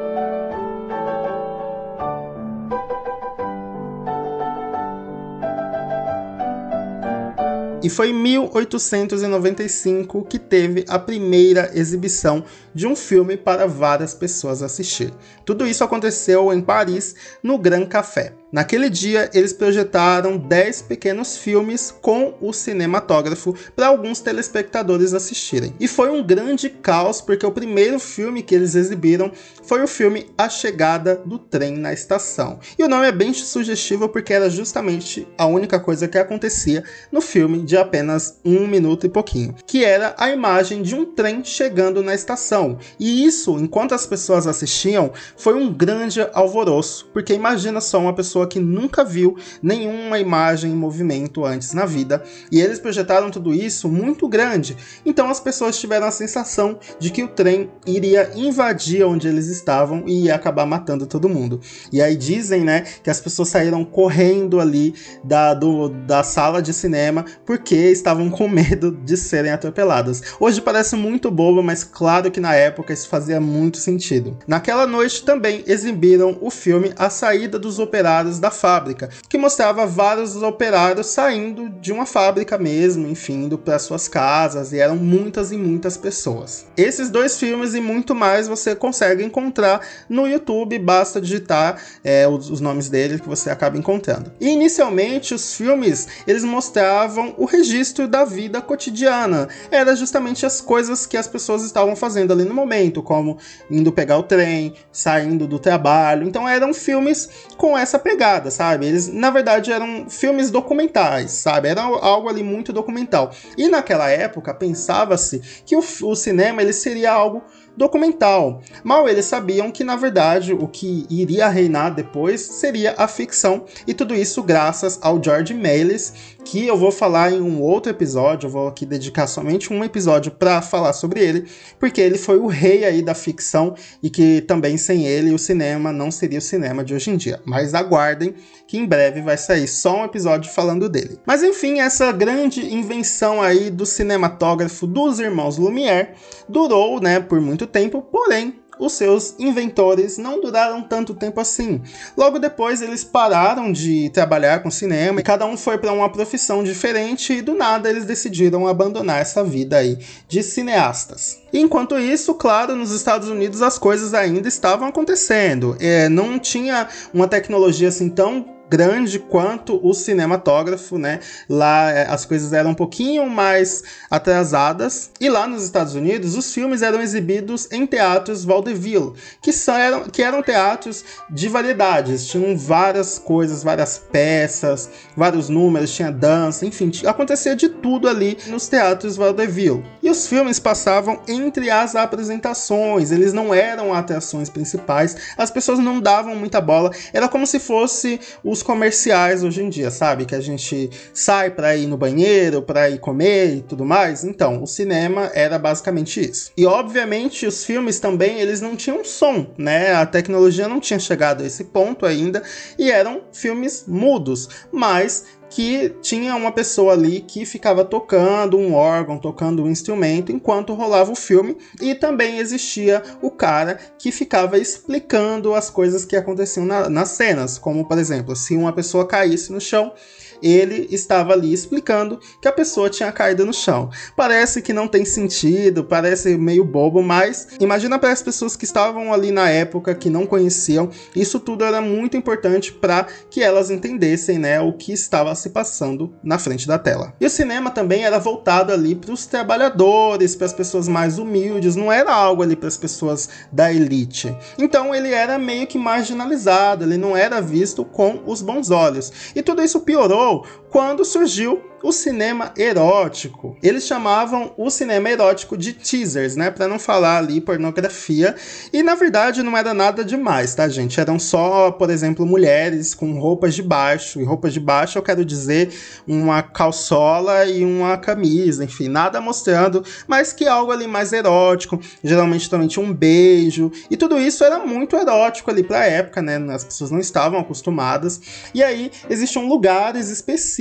E 7.82 7.90
foi 7.90 8.10
em 8.10 8.14
1895 8.14 10.26
que 10.26 10.38
teve 10.38 10.84
a 10.90 11.00
primeira 11.00 11.72
exibição 11.74 12.44
de 12.76 12.86
um 12.86 12.94
filme 12.94 13.38
para 13.38 13.66
várias 13.66 14.14
pessoas 14.14 14.62
assistir. 14.62 15.14
Tudo 15.46 15.66
isso 15.66 15.82
aconteceu 15.82 16.52
em 16.52 16.60
Paris, 16.60 17.16
no 17.42 17.58
Grand 17.58 17.86
Café. 17.86 18.34
Naquele 18.52 18.90
dia, 18.90 19.30
eles 19.32 19.54
projetaram 19.54 20.36
10 20.36 20.82
pequenos 20.84 21.38
filmes 21.38 21.94
com 22.02 22.34
o 22.42 22.52
cinematógrafo 22.52 23.54
para 23.76 23.88
alguns 23.88 24.22
telespectadores 24.22 25.14
assistirem. 25.14 25.74
E 25.80 25.88
foi 25.88 26.10
um 26.10 26.26
grande 26.26 26.68
caos, 26.68 27.22
porque 27.22 27.46
o 27.46 27.52
primeiro 27.52 28.00
filme 28.00 28.42
que 28.42 28.56
eles 28.56 28.74
exibiram 28.74 29.32
foi 29.64 29.84
o 29.84 29.88
filme 29.88 30.26
A 30.36 30.50
Chegada 30.50 31.16
do 31.16 31.38
Trem 31.38 31.78
na 31.78 31.94
Estação. 31.94 32.60
E 32.78 32.84
o 32.84 32.88
nome 32.88 33.08
é 33.08 33.12
bem 33.12 33.34
sugestivo 33.34 34.10
porque 34.10 34.34
era 34.34 34.50
justamente 34.50 35.28
a 35.38 35.46
única 35.46 35.80
coisa 35.80 36.08
que 36.08 36.18
acontecia 36.18 36.84
no 37.12 37.22
filme 37.22 37.62
de 37.62 37.78
apenas 37.78 38.40
um 38.44 38.66
minuto 38.66 39.06
e 39.06 39.10
pouquinho, 39.10 39.54
que 39.68 39.86
era 39.86 40.16
a 40.18 40.32
imagem 40.32 40.82
de 40.82 40.96
um 40.96 41.06
trem 41.06 41.44
chegando 41.44 42.02
na 42.02 42.16
estação. 42.16 42.80
E 43.00 43.26
isso, 43.26 43.60
enquanto 43.60 43.94
as 43.94 44.08
pessoas 44.08 44.48
assistiam, 44.48 45.12
foi 45.38 45.54
um 45.54 45.72
grande 45.72 46.28
alvoroço, 46.34 47.08
porque 47.14 47.34
imagina 47.34 47.80
só 47.80 48.00
uma 48.00 48.16
pessoa 48.16 48.39
pessoa 48.40 48.48
que 48.48 48.60
nunca 48.60 49.04
viu 49.04 49.36
nenhuma 49.62 50.20
imagem 50.20 50.72
em 50.72 50.76
movimento 50.76 51.46
antes 51.46 51.74
na 51.74 51.86
vida, 51.86 52.24
e 52.52 52.62
eles 52.62 52.80
projetaram 52.80 53.30
tudo 53.30 53.54
isso 53.54 53.90
muito 53.90 54.28
grande. 54.28 54.78
Então 55.06 55.30
as 55.30 55.40
pessoas 55.40 55.80
tiveram 55.80 56.08
a 56.08 56.12
sensação 56.12 56.80
de 57.00 57.10
que 57.10 57.24
o 57.24 57.28
trem 57.28 57.70
iria 57.86 58.32
invadir 58.36 59.04
onde 59.04 59.28
eles 59.28 59.48
estavam 59.48 60.04
e 60.06 60.26
ia 60.26 60.36
acabar 60.36 60.66
matando 60.66 61.06
todo 61.06 61.28
mundo. 61.28 61.60
E 61.92 62.02
aí 62.02 62.16
dizem, 62.16 62.64
né, 62.64 62.82
que 63.04 63.10
as 63.10 63.20
pessoas 63.20 63.50
saíram 63.50 63.84
correndo 63.84 64.60
ali 64.60 64.94
da, 65.24 65.54
do, 65.54 65.90
da 65.90 66.24
sala 66.24 66.62
de 66.62 66.74
cinema 66.74 67.26
porque 67.46 67.76
estavam 67.76 68.30
com 68.30 68.48
medo 68.48 68.92
de 68.92 69.18
serem 69.18 69.52
atropeladas. 69.52 70.22
Hoje 70.40 70.62
parece 70.62 70.96
muito 70.96 71.32
bobo, 71.32 71.62
mas 71.64 71.84
claro 71.84 72.32
que 72.32 72.40
na 72.40 72.56
época 72.56 72.94
isso 72.94 73.08
fazia 73.08 73.42
muito 73.42 73.78
sentido. 73.78 74.38
Naquela 74.48 74.86
noite 74.86 75.24
também 75.24 75.64
exibiram 75.66 76.38
o 76.42 76.50
filme 76.50 76.94
A 76.98 77.10
Saída 77.10 77.58
dos 77.58 77.80
Operários 77.80 78.29
operários 78.30 78.40
da 78.40 78.52
fábrica, 78.52 79.10
que 79.28 79.38
mostrava 79.38 79.86
vários 79.86 80.36
operários 80.36 81.08
saindo 81.08 81.70
de 81.70 81.92
uma 81.92 82.06
fábrica 82.06 82.58
mesmo, 82.58 83.08
enfim, 83.08 83.46
indo 83.46 83.58
para 83.58 83.80
suas 83.80 84.08
casas, 84.08 84.72
e 84.72 84.80
eram 84.80 84.96
muitas 84.96 85.52
e 85.52 85.58
muitas 85.58 85.98
pessoas. 85.98 86.66
Esses 86.78 87.10
dois 87.10 87.40
filmes 87.40 87.74
e 87.74 87.82
muito 87.82 88.14
mais 88.14 88.48
você 88.48 88.76
consegue 88.76 89.24
encontrar 89.24 89.82
no 90.08 90.28
YouTube, 90.28 90.78
basta 90.80 91.20
digitar 91.20 91.82
é, 92.04 92.28
os, 92.28 92.50
os 92.50 92.62
nomes 92.62 92.90
deles 92.90 93.22
que 93.22 93.28
você 93.28 93.50
acaba 93.50 93.78
encontrando. 93.78 94.32
E 94.40 94.50
inicialmente 94.50 95.34
os 95.34 95.56
filmes 95.56 96.08
eles 96.28 96.44
mostravam 96.44 97.34
o 97.38 97.46
registro 97.46 98.08
da 98.08 98.24
vida 98.24 98.62
cotidiana, 98.62 99.48
era 99.72 99.96
justamente 99.96 100.46
as 100.46 100.62
coisas 100.62 101.06
que 101.06 101.18
as 101.18 101.28
pessoas 101.28 101.64
estavam 101.64 101.96
fazendo 101.96 102.32
ali 102.32 102.44
no 102.44 102.54
momento, 102.54 103.02
como 103.02 103.38
indo 103.72 103.92
pegar 103.92 104.18
o 104.18 104.24
trem, 104.24 104.74
saindo 104.92 105.48
do 105.48 105.58
trabalho. 105.58 106.28
Então 106.28 106.48
eram 106.48 106.74
filmes 106.74 107.30
com 107.58 107.78
essa 107.78 107.98
pegada 107.98 108.19
pegada, 108.20 108.52
sabe? 108.52 108.86
Eles, 108.86 109.08
na 109.08 109.30
verdade, 109.30 109.72
eram 109.72 110.10
filmes 110.10 110.52
documentais, 110.52 111.32
sabe? 111.32 111.70
Era 111.70 111.82
algo 111.82 112.28
ali 112.28 112.44
muito 112.44 112.74
documental. 112.74 113.32
E 113.58 113.70
naquela 113.70 114.10
época, 114.10 114.54
pensava-se 114.54 115.40
que 115.66 115.76
o, 115.76 115.80
o 115.80 116.16
cinema 116.16 116.62
ele 116.62 116.74
seria 116.74 117.14
algo 117.14 117.42
documental. 117.80 118.62
Mal 118.84 119.08
eles 119.08 119.24
sabiam 119.24 119.72
que, 119.72 119.86
na 119.86 119.96
verdade, 119.96 120.54
o 120.54 120.68
que 120.68 121.08
iria 121.10 121.48
reinar 121.48 121.96
depois 121.96 122.42
seria 122.42 122.94
a 122.98 123.08
ficção, 123.08 123.64
e 123.88 123.94
tudo 123.94 124.14
isso 124.14 124.44
graças 124.44 125.00
ao 125.02 125.24
George 125.24 125.54
Melis, 125.54 126.14
que 126.44 126.68
eu 126.68 126.78
vou 126.78 126.92
falar 126.92 127.32
em 127.32 127.40
um 127.40 127.62
outro 127.62 127.90
episódio, 127.90 128.48
eu 128.48 128.52
vou 128.52 128.68
aqui 128.68 128.86
dedicar 128.86 129.28
somente 129.28 129.72
um 129.72 129.82
episódio 129.84 130.32
para 130.32 130.62
falar 130.62 130.92
sobre 130.92 131.22
ele, 131.22 131.48
porque 131.80 132.02
ele 132.02 132.18
foi 132.18 132.38
o 132.38 132.48
rei 132.48 132.84
aí 132.84 133.02
da 133.02 133.14
ficção 133.14 133.76
e 134.04 134.10
que 134.10 134.42
também 134.42 134.78
sem 134.78 135.06
ele 135.06 135.34
o 135.34 135.40
cinema 135.40 135.94
não 135.94 136.12
seria 136.12 136.40
o 136.40 136.42
cinema 136.42 136.84
de 136.84 136.94
hoje 136.94 137.12
em 137.12 137.18
dia. 137.18 137.40
Mas 137.46 137.74
aguardem 137.74 138.36
que 138.68 138.78
em 138.78 138.86
breve 138.86 139.22
vai 139.22 139.38
sair 139.38 139.68
só 139.68 140.02
um 140.02 140.06
episódio 140.06 140.52
falando 140.52 140.88
dele. 140.90 141.20
Mas 141.26 141.44
enfim, 141.44 141.80
essa 141.80 142.12
grande 142.12 142.74
invenção 142.74 143.42
aí 143.42 143.70
do 143.70 143.86
cinematógrafo 143.86 144.86
dos 144.86 145.20
irmãos 145.20 145.58
Lumière 145.58 146.14
durou, 146.48 147.00
né, 147.00 147.20
por 147.20 147.40
muito 147.40 147.66
tempo, 147.70 148.02
porém 148.02 148.60
os 148.80 148.94
seus 148.94 149.36
inventores 149.38 150.18
não 150.18 150.40
duraram 150.40 150.82
tanto 150.82 151.14
tempo 151.14 151.42
assim. 151.42 151.82
Logo 152.16 152.40
depois 152.40 152.82
eles 152.82 153.04
pararam 153.04 153.72
de 153.72 154.10
trabalhar 154.12 154.64
com 154.64 154.72
cinema 154.72 155.20
e 155.20 155.24
cada 155.24 155.46
um 155.46 155.58
foi 155.58 155.78
para 155.78 155.92
uma 155.92 156.10
profissão 156.10 156.64
diferente 156.64 157.34
e 157.34 157.42
do 157.42 157.54
nada 157.54 157.90
eles 157.90 158.06
decidiram 158.06 158.68
abandonar 158.68 159.22
essa 159.22 159.44
vida 159.44 159.78
aí 159.78 160.00
de 160.28 160.42
cineastas. 160.42 161.40
Enquanto 161.52 162.00
isso, 162.00 162.34
claro, 162.36 162.76
nos 162.76 162.92
Estados 162.92 163.28
Unidos 163.28 163.62
as 163.62 163.78
coisas 163.78 164.14
ainda 164.14 164.48
estavam 164.48 164.88
acontecendo. 164.88 165.76
É, 165.80 166.08
não 166.08 166.40
tinha 166.40 166.88
uma 167.14 167.28
tecnologia 167.28 167.90
assim 167.90 168.10
tão 168.10 168.59
grande 168.70 169.18
quanto 169.18 169.80
o 169.86 169.94
cinematógrafo, 169.94 170.98
né? 170.98 171.20
Lá 171.50 171.92
é, 171.92 172.08
as 172.08 172.26
coisas 172.26 172.54
eram 172.54 172.72
um 172.72 172.76
pouquinho 172.76 173.28
mais 173.30 173.84
atrasadas. 174.10 175.10
E 175.20 175.28
lá 175.30 175.48
nos 175.48 175.64
Estados 175.64 175.96
Unidos, 175.96 176.36
os 176.36 176.54
filmes 176.54 176.82
eram 176.82 177.02
exibidos 177.02 177.68
em 177.72 177.86
teatros 177.86 178.46
vaudeville, 178.46 179.14
que, 179.42 179.52
são, 179.52 179.76
eram, 179.76 180.04
que 180.04 180.22
eram 180.22 180.44
teatros 180.44 181.04
de 181.30 181.48
variedades. 181.48 182.28
Tinham 182.28 182.56
várias 182.56 183.18
coisas, 183.18 183.64
várias 183.64 183.98
peças, 183.98 184.90
vários 185.18 185.50
números, 185.50 185.94
tinha 185.94 186.12
dança, 186.12 186.66
enfim, 186.66 186.92
acontecia 187.06 187.56
de 187.56 187.70
tudo 187.70 188.08
ali 188.08 188.38
nos 188.48 188.68
teatros 188.68 189.16
vaudeville. 189.16 189.84
E 190.04 190.10
os 190.10 190.28
filmes 190.28 190.60
passavam 190.60 191.22
entre 191.28 191.72
as 191.72 191.96
apresentações, 191.96 193.12
eles 193.12 193.34
não 193.34 193.54
eram 193.54 193.94
atrações 193.94 194.50
principais, 194.50 195.16
as 195.38 195.50
pessoas 195.50 195.80
não 195.80 196.00
davam 196.00 196.36
muita 196.36 196.62
bola, 196.62 196.92
era 197.14 197.28
como 197.28 197.48
se 197.48 197.60
fosse 197.60 198.20
o 198.44 198.59
os 198.60 198.64
comerciais 198.64 199.44
hoje 199.44 199.64
em 199.64 199.70
dia, 199.70 199.90
sabe? 199.90 200.26
Que 200.26 200.36
a 200.36 200.42
gente 200.42 200.90
sai 201.14 201.50
para 201.50 201.76
ir 201.76 201.88
no 201.88 201.98
banheiro, 201.98 202.62
para 202.62 202.90
ir 202.90 203.00
comer 203.00 203.56
e 203.56 203.62
tudo 203.62 203.86
mais. 203.86 204.24
Então, 204.24 204.62
o 204.62 204.68
cinema 204.68 205.32
era 205.34 205.58
basicamente 205.58 206.20
isso. 206.20 206.52
E 206.58 206.66
obviamente 206.66 207.46
os 207.46 207.64
filmes 207.64 208.00
também, 208.00 208.40
eles 208.40 208.60
não 208.60 208.76
tinham 208.76 209.04
som, 209.04 209.48
né? 209.58 209.94
A 209.94 210.06
tecnologia 210.06 210.68
não 210.68 210.80
tinha 210.80 211.00
chegado 211.00 211.42
a 211.42 211.46
esse 211.46 211.66
ponto 211.66 212.06
ainda 212.06 212.44
e 212.78 212.92
eram 212.92 213.22
filmes 213.32 213.86
mudos, 213.88 214.50
mas 214.72 215.26
que 215.50 215.96
tinha 216.02 216.36
uma 216.36 216.52
pessoa 216.52 216.94
ali 216.94 217.22
que 217.22 217.46
ficava 217.46 217.84
tocando 217.84 218.58
um 218.58 218.74
órgão, 218.74 219.18
tocando 219.18 219.64
um 219.64 219.70
instrumento 219.70 220.32
enquanto 220.32 220.74
rolava 220.74 221.12
o 221.12 221.16
filme, 221.16 221.58
e 221.82 221.96
também 221.96 222.38
existia 222.38 223.02
o 223.22 223.32
cara 223.32 223.80
que 223.98 224.12
ficava 224.12 224.58
explicando 224.58 225.54
as 225.54 225.70
coisas 225.70 226.06
que 226.06 226.16
aconteciam 226.16 226.66
na, 226.66 226.90
nas 226.90 227.10
cenas, 227.10 227.58
como 227.58 227.88
por 227.88 227.98
exemplo, 227.98 228.36
se 228.36 228.56
uma 228.56 228.74
pessoa 228.74 229.08
caísse 229.08 229.52
no 229.52 229.60
chão, 229.60 229.94
ele 230.42 230.88
estava 230.92 231.34
ali 231.34 231.54
explicando 231.54 232.20
que 232.42 232.48
a 232.48 232.52
pessoa 232.52 232.90
tinha 232.90 233.12
caído 233.12 233.46
no 233.46 233.54
chão. 233.54 233.90
Parece 234.16 234.62
que 234.62 234.74
não 234.74 234.88
tem 234.88 235.06
sentido, 235.06 235.84
parece 235.84 236.38
meio 236.38 236.64
bobo, 236.64 237.02
mas 237.02 237.48
imagina 237.60 238.00
para 238.00 238.12
as 238.12 238.22
pessoas 238.22 238.56
que 238.56 238.66
estavam 238.66 239.14
ali 239.14 239.32
na 239.32 239.50
época 239.50 239.96
que 239.96 240.10
não 240.10 240.26
conheciam, 240.26 240.90
isso 241.16 241.40
tudo 241.40 241.64
era 241.64 241.82
muito 241.82 242.16
importante 242.16 242.72
para 242.72 243.08
que 243.30 243.42
elas 243.42 243.70
entendessem, 243.70 244.38
né, 244.38 244.60
o 244.60 244.74
que 244.74 244.92
estava 244.92 245.34
se 245.36 245.50
passando 245.50 246.14
na 246.24 246.38
frente 246.38 246.68
da 246.68 246.78
tela. 246.78 247.14
E 247.20 247.26
o 247.26 247.30
cinema 247.30 247.72
também 247.72 248.04
era 248.04 248.20
voltado 248.20 248.72
ali 248.72 248.96
para 248.96 249.14
os 249.14 249.26
trabalhadores, 249.26 250.36
para 250.36 250.46
as 250.46 250.54
pessoas 250.54 250.88
mais 250.88 251.18
humildes, 251.18 251.76
não 251.76 251.92
era 251.92 252.14
algo 252.14 252.44
ali 252.44 252.56
para 252.56 252.68
as 252.68 252.78
pessoas 252.78 253.30
da 253.52 253.72
elite. 253.72 254.36
Então 254.58 254.94
ele 254.94 255.12
era 255.12 255.38
meio 255.38 255.68
que 255.68 255.78
marginalizado, 255.78 256.84
ele 256.84 256.98
não 256.98 257.16
era 257.16 257.42
visto 257.42 257.84
com 257.84 258.22
os 258.26 258.42
bons 258.42 258.72
olhos. 258.72 259.12
E 259.36 259.42
tudo 259.42 259.62
isso 259.62 259.82
piorou 259.82 260.29
oh, 260.30 260.46
quando 260.70 261.04
surgiu 261.04 261.64
o 261.82 261.94
cinema 261.94 262.54
erótico. 262.58 263.56
Eles 263.64 263.86
chamavam 263.86 264.54
o 264.58 264.70
cinema 264.70 265.10
erótico 265.10 265.58
de 265.58 265.72
teasers, 265.72 266.36
né, 266.36 266.52
para 266.52 266.68
não 266.68 266.78
falar 266.78 267.20
ali 267.20 267.40
pornografia. 267.40 268.36
E 268.74 268.84
na 268.84 268.96
verdade 268.96 269.42
não 269.42 269.56
era 269.56 269.74
nada 269.74 270.04
demais, 270.04 270.54
tá, 270.54 270.68
gente? 270.68 271.00
Eram 271.00 271.18
só, 271.18 271.72
por 271.72 271.90
exemplo, 271.90 272.26
mulheres 272.26 272.94
com 272.94 273.18
roupas 273.18 273.56
de 273.56 273.64
baixo. 273.64 274.20
E 274.20 274.26
roupas 274.26 274.52
de 274.54 274.60
baixo 274.60 274.98
eu 274.98 275.02
quero 275.02 275.24
dizer 275.24 275.74
uma 276.06 276.44
calçola 276.44 277.46
e 277.46 277.64
uma 277.64 277.98
camisa, 277.98 278.66
enfim, 278.66 278.90
nada 278.90 279.22
mostrando, 279.22 279.82
mas 280.06 280.34
que 280.34 280.46
algo 280.46 280.74
ali 280.74 280.86
mais 280.86 281.14
erótico. 281.14 281.80
Geralmente 282.04 282.50
também 282.50 282.68
tinha 282.68 282.86
um 282.86 282.94
beijo. 282.94 283.72
E 283.90 283.96
tudo 283.96 284.20
isso 284.20 284.44
era 284.44 284.60
muito 284.60 284.98
erótico 284.98 285.50
ali 285.50 285.64
pra 285.64 285.86
época, 285.86 286.22
né? 286.22 286.36
As 286.54 286.66
pessoas 286.66 286.92
não 286.92 287.00
estavam 287.00 287.40
acostumadas. 287.40 288.20
E 288.54 288.62
aí 288.62 288.92
existiam 289.10 289.48
lugares 289.48 290.10
específicos 290.10 290.59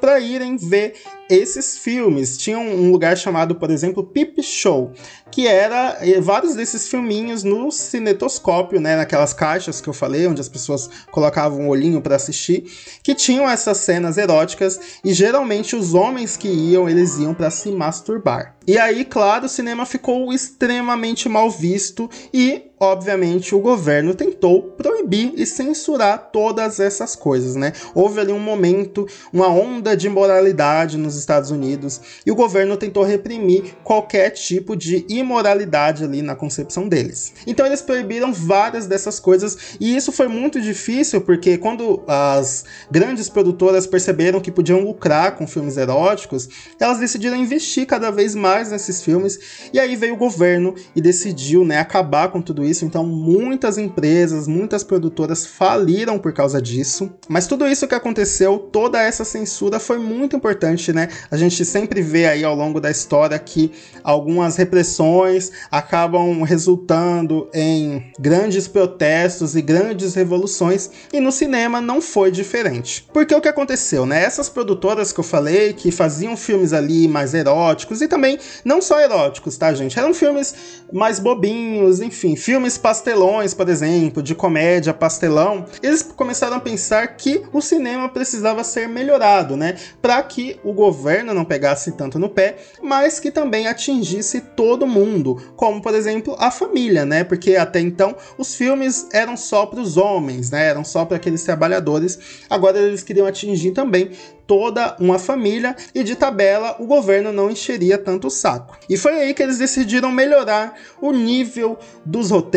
para 0.00 0.20
irem 0.20 0.56
ver 0.56 0.94
esses 1.28 1.78
filmes. 1.78 2.36
Tinha 2.36 2.58
um 2.58 2.90
lugar 2.90 3.16
chamado, 3.16 3.54
por 3.54 3.70
exemplo, 3.70 4.04
Pip 4.04 4.42
Show, 4.42 4.92
que 5.30 5.46
era 5.46 5.98
eh, 6.00 6.20
vários 6.20 6.54
desses 6.54 6.88
filminhos 6.88 7.42
no 7.42 7.70
cinetoscópio, 7.70 8.80
né, 8.80 8.96
naquelas 8.96 9.32
caixas 9.32 9.80
que 9.80 9.88
eu 9.88 9.92
falei, 9.92 10.26
onde 10.26 10.40
as 10.40 10.48
pessoas 10.48 10.88
colocavam 11.10 11.60
um 11.60 11.68
olhinho 11.68 12.00
para 12.00 12.16
assistir, 12.16 12.64
que 13.02 13.14
tinham 13.14 13.48
essas 13.48 13.78
cenas 13.78 14.18
eróticas 14.18 15.00
e 15.04 15.12
geralmente 15.12 15.76
os 15.76 15.94
homens 15.94 16.36
que 16.36 16.48
iam, 16.48 16.88
eles 16.88 17.18
iam 17.18 17.34
para 17.34 17.50
se 17.50 17.70
masturbar. 17.70 18.56
E 18.66 18.78
aí, 18.78 19.04
claro, 19.04 19.46
o 19.46 19.48
cinema 19.48 19.86
ficou 19.86 20.32
extremamente 20.32 21.28
mal 21.28 21.50
visto 21.50 22.08
e, 22.32 22.67
obviamente, 22.80 23.54
o 23.54 23.60
governo 23.60 24.14
tentou 24.14 24.62
proibir 24.62 25.32
e 25.36 25.44
censurar 25.44 26.30
todas 26.32 26.80
essas 26.80 27.16
coisas, 27.16 27.56
né? 27.56 27.72
Houve 27.94 28.20
ali 28.20 28.32
um 28.32 28.38
momento, 28.38 29.06
uma 29.32 29.48
onda 29.48 29.96
de 29.96 30.06
imoralidade 30.06 30.96
nos 30.96 31.16
Estados 31.16 31.50
Unidos 31.50 32.00
e 32.24 32.30
o 32.30 32.34
governo 32.34 32.76
tentou 32.76 33.02
reprimir 33.02 33.74
qualquer 33.82 34.30
tipo 34.30 34.76
de 34.76 35.04
imoralidade 35.08 36.04
ali 36.04 36.22
na 36.22 36.34
concepção 36.34 36.88
deles. 36.88 37.32
Então 37.46 37.66
eles 37.66 37.82
proibiram 37.82 38.32
várias 38.32 38.86
dessas 38.86 39.18
coisas 39.18 39.76
e 39.80 39.96
isso 39.96 40.12
foi 40.12 40.28
muito 40.28 40.60
difícil 40.60 41.20
porque 41.20 41.58
quando 41.58 42.02
as 42.06 42.64
grandes 42.90 43.28
produtoras 43.28 43.86
perceberam 43.86 44.40
que 44.40 44.50
podiam 44.50 44.80
lucrar 44.80 45.36
com 45.36 45.46
filmes 45.46 45.76
eróticos, 45.76 46.48
elas 46.78 46.98
decidiram 46.98 47.36
investir 47.36 47.86
cada 47.86 48.10
vez 48.10 48.34
mais 48.34 48.70
nesses 48.70 49.02
filmes. 49.02 49.38
E 49.72 49.78
aí 49.78 49.96
veio 49.96 50.14
o 50.14 50.18
governo 50.18 50.74
e 50.94 51.00
decidiu 51.00 51.64
né, 51.64 51.78
acabar 51.78 52.28
com 52.30 52.40
tudo 52.40 52.64
isso. 52.68 52.84
Então, 52.84 53.04
muitas 53.04 53.78
empresas, 53.78 54.46
muitas 54.46 54.82
produtoras 54.82 55.46
faliram 55.46 56.18
por 56.18 56.32
causa 56.32 56.60
disso. 56.60 57.10
Mas 57.28 57.46
tudo 57.46 57.66
isso 57.66 57.86
que 57.86 57.94
aconteceu, 57.94 58.58
toda 58.58 59.02
essa 59.02 59.24
censura 59.24 59.78
foi 59.78 59.98
muito 59.98 60.36
importante, 60.36 60.92
né? 60.92 61.08
A 61.30 61.36
gente 61.36 61.64
sempre 61.64 62.02
vê 62.02 62.26
aí 62.26 62.44
ao 62.44 62.54
longo 62.54 62.80
da 62.80 62.90
história 62.90 63.38
que 63.38 63.72
algumas 64.02 64.56
repressões 64.56 65.50
acabam 65.70 66.42
resultando 66.42 67.48
em 67.54 68.12
grandes 68.18 68.68
protestos 68.68 69.56
e 69.56 69.62
grandes 69.62 70.14
revoluções. 70.14 70.90
E 71.12 71.20
no 71.20 71.32
cinema 71.32 71.80
não 71.80 72.00
foi 72.00 72.30
diferente. 72.30 73.06
Porque 73.12 73.34
o 73.34 73.40
que 73.40 73.48
aconteceu, 73.48 74.04
né? 74.04 74.22
Essas 74.22 74.48
produtoras 74.48 75.12
que 75.12 75.20
eu 75.20 75.24
falei 75.24 75.72
que 75.72 75.90
faziam 75.90 76.36
filmes 76.36 76.72
ali 76.72 77.08
mais 77.08 77.34
eróticos 77.34 78.02
e 78.02 78.08
também 78.08 78.38
não 78.64 78.80
só 78.80 79.00
eróticos, 79.00 79.56
tá, 79.56 79.72
gente? 79.72 79.98
Eram 79.98 80.12
filmes 80.12 80.54
mais 80.92 81.18
bobinhos, 81.18 82.00
enfim, 82.00 82.36
filmes 82.36 82.57
pastelões, 82.78 83.54
por 83.54 83.68
exemplo, 83.68 84.22
de 84.22 84.34
comédia, 84.34 84.92
pastelão. 84.92 85.66
Eles 85.82 86.02
começaram 86.02 86.56
a 86.56 86.60
pensar 86.60 87.06
que 87.16 87.42
o 87.52 87.60
cinema 87.60 88.08
precisava 88.08 88.64
ser 88.64 88.88
melhorado, 88.88 89.56
né? 89.56 89.76
Para 90.02 90.22
que 90.22 90.58
o 90.64 90.72
governo 90.72 91.32
não 91.32 91.44
pegasse 91.44 91.92
tanto 91.92 92.18
no 92.18 92.28
pé, 92.28 92.56
mas 92.82 93.20
que 93.20 93.30
também 93.30 93.66
atingisse 93.68 94.40
todo 94.40 94.86
mundo, 94.86 95.40
como 95.56 95.80
por 95.80 95.94
exemplo 95.94 96.34
a 96.38 96.50
família, 96.50 97.04
né? 97.04 97.22
Porque 97.24 97.56
até 97.56 97.80
então 97.80 98.16
os 98.36 98.54
filmes 98.54 99.06
eram 99.12 99.36
só 99.36 99.66
para 99.66 99.80
os 99.80 99.96
homens, 99.96 100.50
né? 100.50 100.66
Eram 100.66 100.84
só 100.84 101.04
para 101.04 101.16
aqueles 101.16 101.44
trabalhadores. 101.44 102.18
Agora 102.50 102.78
eles 102.78 103.02
queriam 103.02 103.26
atingir 103.26 103.72
também 103.72 104.10
toda 104.48 104.96
uma 104.98 105.18
família 105.18 105.76
e 105.94 106.02
de 106.02 106.16
tabela 106.16 106.74
o 106.80 106.86
governo 106.86 107.30
não 107.30 107.50
encheria 107.50 107.98
tanto 107.98 108.28
o 108.28 108.30
saco. 108.30 108.78
E 108.88 108.96
foi 108.96 109.12
aí 109.12 109.34
que 109.34 109.42
eles 109.42 109.58
decidiram 109.58 110.10
melhorar 110.10 110.74
o 111.00 111.12
nível 111.12 111.78
dos 112.04 112.30
roteiros 112.30 112.47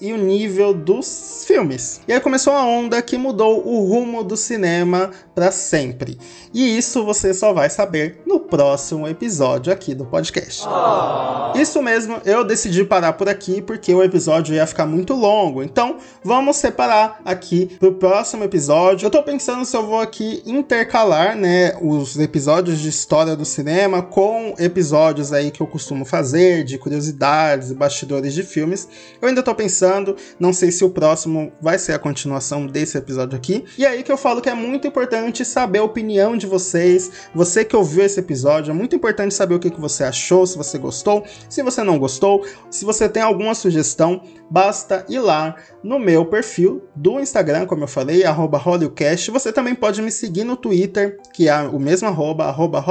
e 0.00 0.12
o 0.12 0.16
nível 0.16 0.72
dos 0.72 1.44
filmes. 1.46 2.00
E 2.06 2.12
aí 2.12 2.20
começou 2.20 2.52
a 2.52 2.64
onda 2.64 3.00
que 3.02 3.16
mudou 3.16 3.66
o 3.66 3.86
rumo 3.86 4.22
do 4.22 4.36
cinema 4.36 5.10
para 5.40 5.50
sempre. 5.50 6.18
E 6.52 6.76
isso 6.76 7.02
você 7.02 7.32
só 7.32 7.54
vai 7.54 7.70
saber 7.70 8.20
no 8.26 8.40
próximo 8.40 9.08
episódio 9.08 9.72
aqui 9.72 9.94
do 9.94 10.04
podcast. 10.04 10.64
Oh. 10.66 11.56
Isso 11.58 11.82
mesmo, 11.82 12.20
eu 12.26 12.44
decidi 12.44 12.84
parar 12.84 13.14
por 13.14 13.26
aqui 13.26 13.62
porque 13.62 13.94
o 13.94 14.02
episódio 14.02 14.54
ia 14.54 14.66
ficar 14.66 14.84
muito 14.84 15.14
longo. 15.14 15.62
Então, 15.62 15.96
vamos 16.22 16.56
separar 16.56 17.22
aqui 17.24 17.74
pro 17.78 17.94
próximo 17.94 18.44
episódio. 18.44 19.06
Eu 19.06 19.10
tô 19.10 19.22
pensando 19.22 19.64
se 19.64 19.74
eu 19.74 19.86
vou 19.86 19.98
aqui 19.98 20.42
intercalar, 20.44 21.34
né, 21.34 21.74
os 21.80 22.18
episódios 22.18 22.78
de 22.78 22.90
história 22.90 23.34
do 23.34 23.46
cinema 23.46 24.02
com 24.02 24.54
episódios 24.58 25.32
aí 25.32 25.50
que 25.50 25.62
eu 25.62 25.66
costumo 25.66 26.04
fazer 26.04 26.64
de 26.64 26.76
curiosidades 26.76 27.70
e 27.70 27.74
bastidores 27.74 28.34
de 28.34 28.42
filmes. 28.42 28.86
Eu 29.22 29.28
ainda 29.28 29.42
tô 29.42 29.54
pensando, 29.54 30.16
não 30.38 30.52
sei 30.52 30.70
se 30.70 30.84
o 30.84 30.90
próximo 30.90 31.50
vai 31.62 31.78
ser 31.78 31.94
a 31.94 31.98
continuação 31.98 32.66
desse 32.66 32.98
episódio 32.98 33.38
aqui. 33.38 33.64
E 33.78 33.86
aí 33.86 34.02
que 34.02 34.12
eu 34.12 34.18
falo 34.18 34.42
que 34.42 34.50
é 34.50 34.54
muito 34.54 34.86
importante 34.86 35.29
saber 35.44 35.78
a 35.78 35.84
opinião 35.84 36.36
de 36.36 36.46
vocês. 36.46 37.10
Você 37.34 37.64
que 37.64 37.76
ouviu 37.76 38.04
esse 38.04 38.20
episódio, 38.20 38.70
é 38.70 38.74
muito 38.74 38.96
importante 38.96 39.34
saber 39.34 39.54
o 39.54 39.58
que, 39.58 39.70
que 39.70 39.80
você 39.80 40.04
achou, 40.04 40.46
se 40.46 40.56
você 40.56 40.78
gostou, 40.78 41.24
se 41.48 41.62
você 41.62 41.82
não 41.82 41.98
gostou, 41.98 42.44
se 42.70 42.84
você 42.84 43.08
tem 43.08 43.22
alguma 43.22 43.54
sugestão, 43.54 44.22
basta 44.50 45.04
ir 45.08 45.20
lá 45.20 45.54
no 45.82 45.98
meu 45.98 46.26
perfil 46.26 46.82
do 46.94 47.20
Instagram, 47.20 47.66
como 47.66 47.84
eu 47.84 47.88
falei, 47.88 48.24
arroba. 48.24 48.60
Você 49.32 49.52
também 49.52 49.74
pode 49.74 50.02
me 50.02 50.10
seguir 50.10 50.44
no 50.44 50.56
Twitter, 50.56 51.18
que 51.32 51.48
é 51.48 51.62
o 51.62 51.78
mesmo 51.78 52.08
arroba, 52.08 52.44
arroba. 52.44 52.84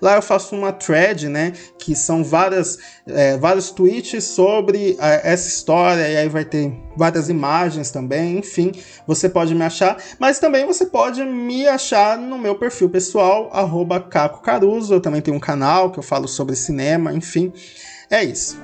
Lá 0.00 0.16
eu 0.16 0.22
faço 0.22 0.54
uma 0.54 0.72
thread, 0.72 1.28
né, 1.28 1.52
que 1.78 1.96
são 1.96 2.22
várias, 2.22 2.78
é, 3.06 3.36
vários 3.36 3.70
tweets 3.70 4.24
sobre 4.24 4.96
é, 5.00 5.32
essa 5.32 5.48
história, 5.48 6.08
e 6.08 6.16
aí 6.16 6.28
vai 6.28 6.44
ter 6.44 6.72
várias 6.96 7.28
imagens 7.28 7.90
também, 7.90 8.38
enfim, 8.38 8.72
você 9.06 9.28
pode 9.28 9.54
me 9.54 9.62
achar, 9.62 9.96
mas 10.18 10.38
também 10.38 10.66
você 10.66 10.84
pode 10.84 11.22
me 11.24 11.30
achar 11.66 12.18
no 12.18 12.38
meu 12.38 12.54
perfil 12.54 12.88
pessoal, 12.88 13.50
arroba 13.52 14.00
Caco 14.00 14.42
Caruso, 14.42 14.94
eu 14.94 15.00
também 15.00 15.20
tenho 15.20 15.36
um 15.36 15.40
canal 15.40 15.90
que 15.90 15.98
eu 15.98 16.02
falo 16.02 16.26
sobre 16.28 16.56
cinema, 16.56 17.12
enfim, 17.12 17.52
é 18.10 18.24
isso. 18.24 18.58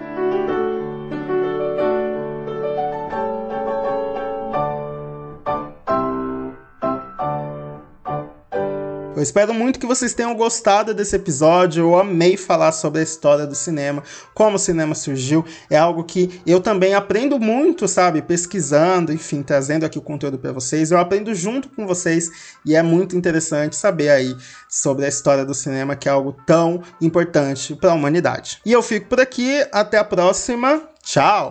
Eu 9.17 9.23
espero 9.23 9.55
muito 9.55 9.79
que 9.79 9.87
vocês 9.87 10.13
tenham 10.13 10.35
gostado 10.35 10.93
desse 10.93 11.15
episódio. 11.15 11.85
Eu 11.85 11.99
amei 11.99 12.37
falar 12.37 12.73
sobre 12.73 13.01
a 13.01 13.03
história 13.05 13.47
do 13.47 13.55
cinema, 13.55 14.03
como 14.35 14.57
o 14.57 14.59
cinema 14.59 14.95
surgiu. 14.95 15.45
É 15.71 15.77
algo 15.77 16.03
que 16.03 16.41
eu 16.45 16.61
também 16.61 16.95
aprendo 16.95 17.39
muito, 17.39 17.87
sabe? 17.87 18.21
Pesquisando, 18.23 19.13
enfim, 19.13 19.43
trazendo 19.43 19.87
aqui 19.87 19.99
o 19.99 20.03
conteúdo 20.03 20.37
para 20.37 20.51
vocês. 20.51 20.91
Eu 20.91 20.99
aprendo 20.99 21.33
junto 21.33 21.69
com 21.69 21.87
vocês 21.87 22.29
e 22.67 22.75
é 22.75 22.83
muito 22.83 23.17
interessante 23.17 23.77
saber 23.77 24.09
aí 24.09 24.35
sobre 24.69 25.05
a 25.05 25.09
história 25.09 25.45
do 25.45 25.55
cinema, 25.55 25.95
que 25.95 26.09
é 26.09 26.13
algo 26.13 26.37
tão 26.45 26.83
importante 27.01 27.75
para 27.77 27.93
a 27.93 27.95
humanidade. 27.95 28.59
E 28.67 28.73
eu 28.73 28.83
fico 28.83 29.09
por 29.09 29.21
aqui. 29.21 29.65
Até 29.71 29.97
a 29.97 30.05
próxima. 30.05 30.83
Tchau! 31.03 31.51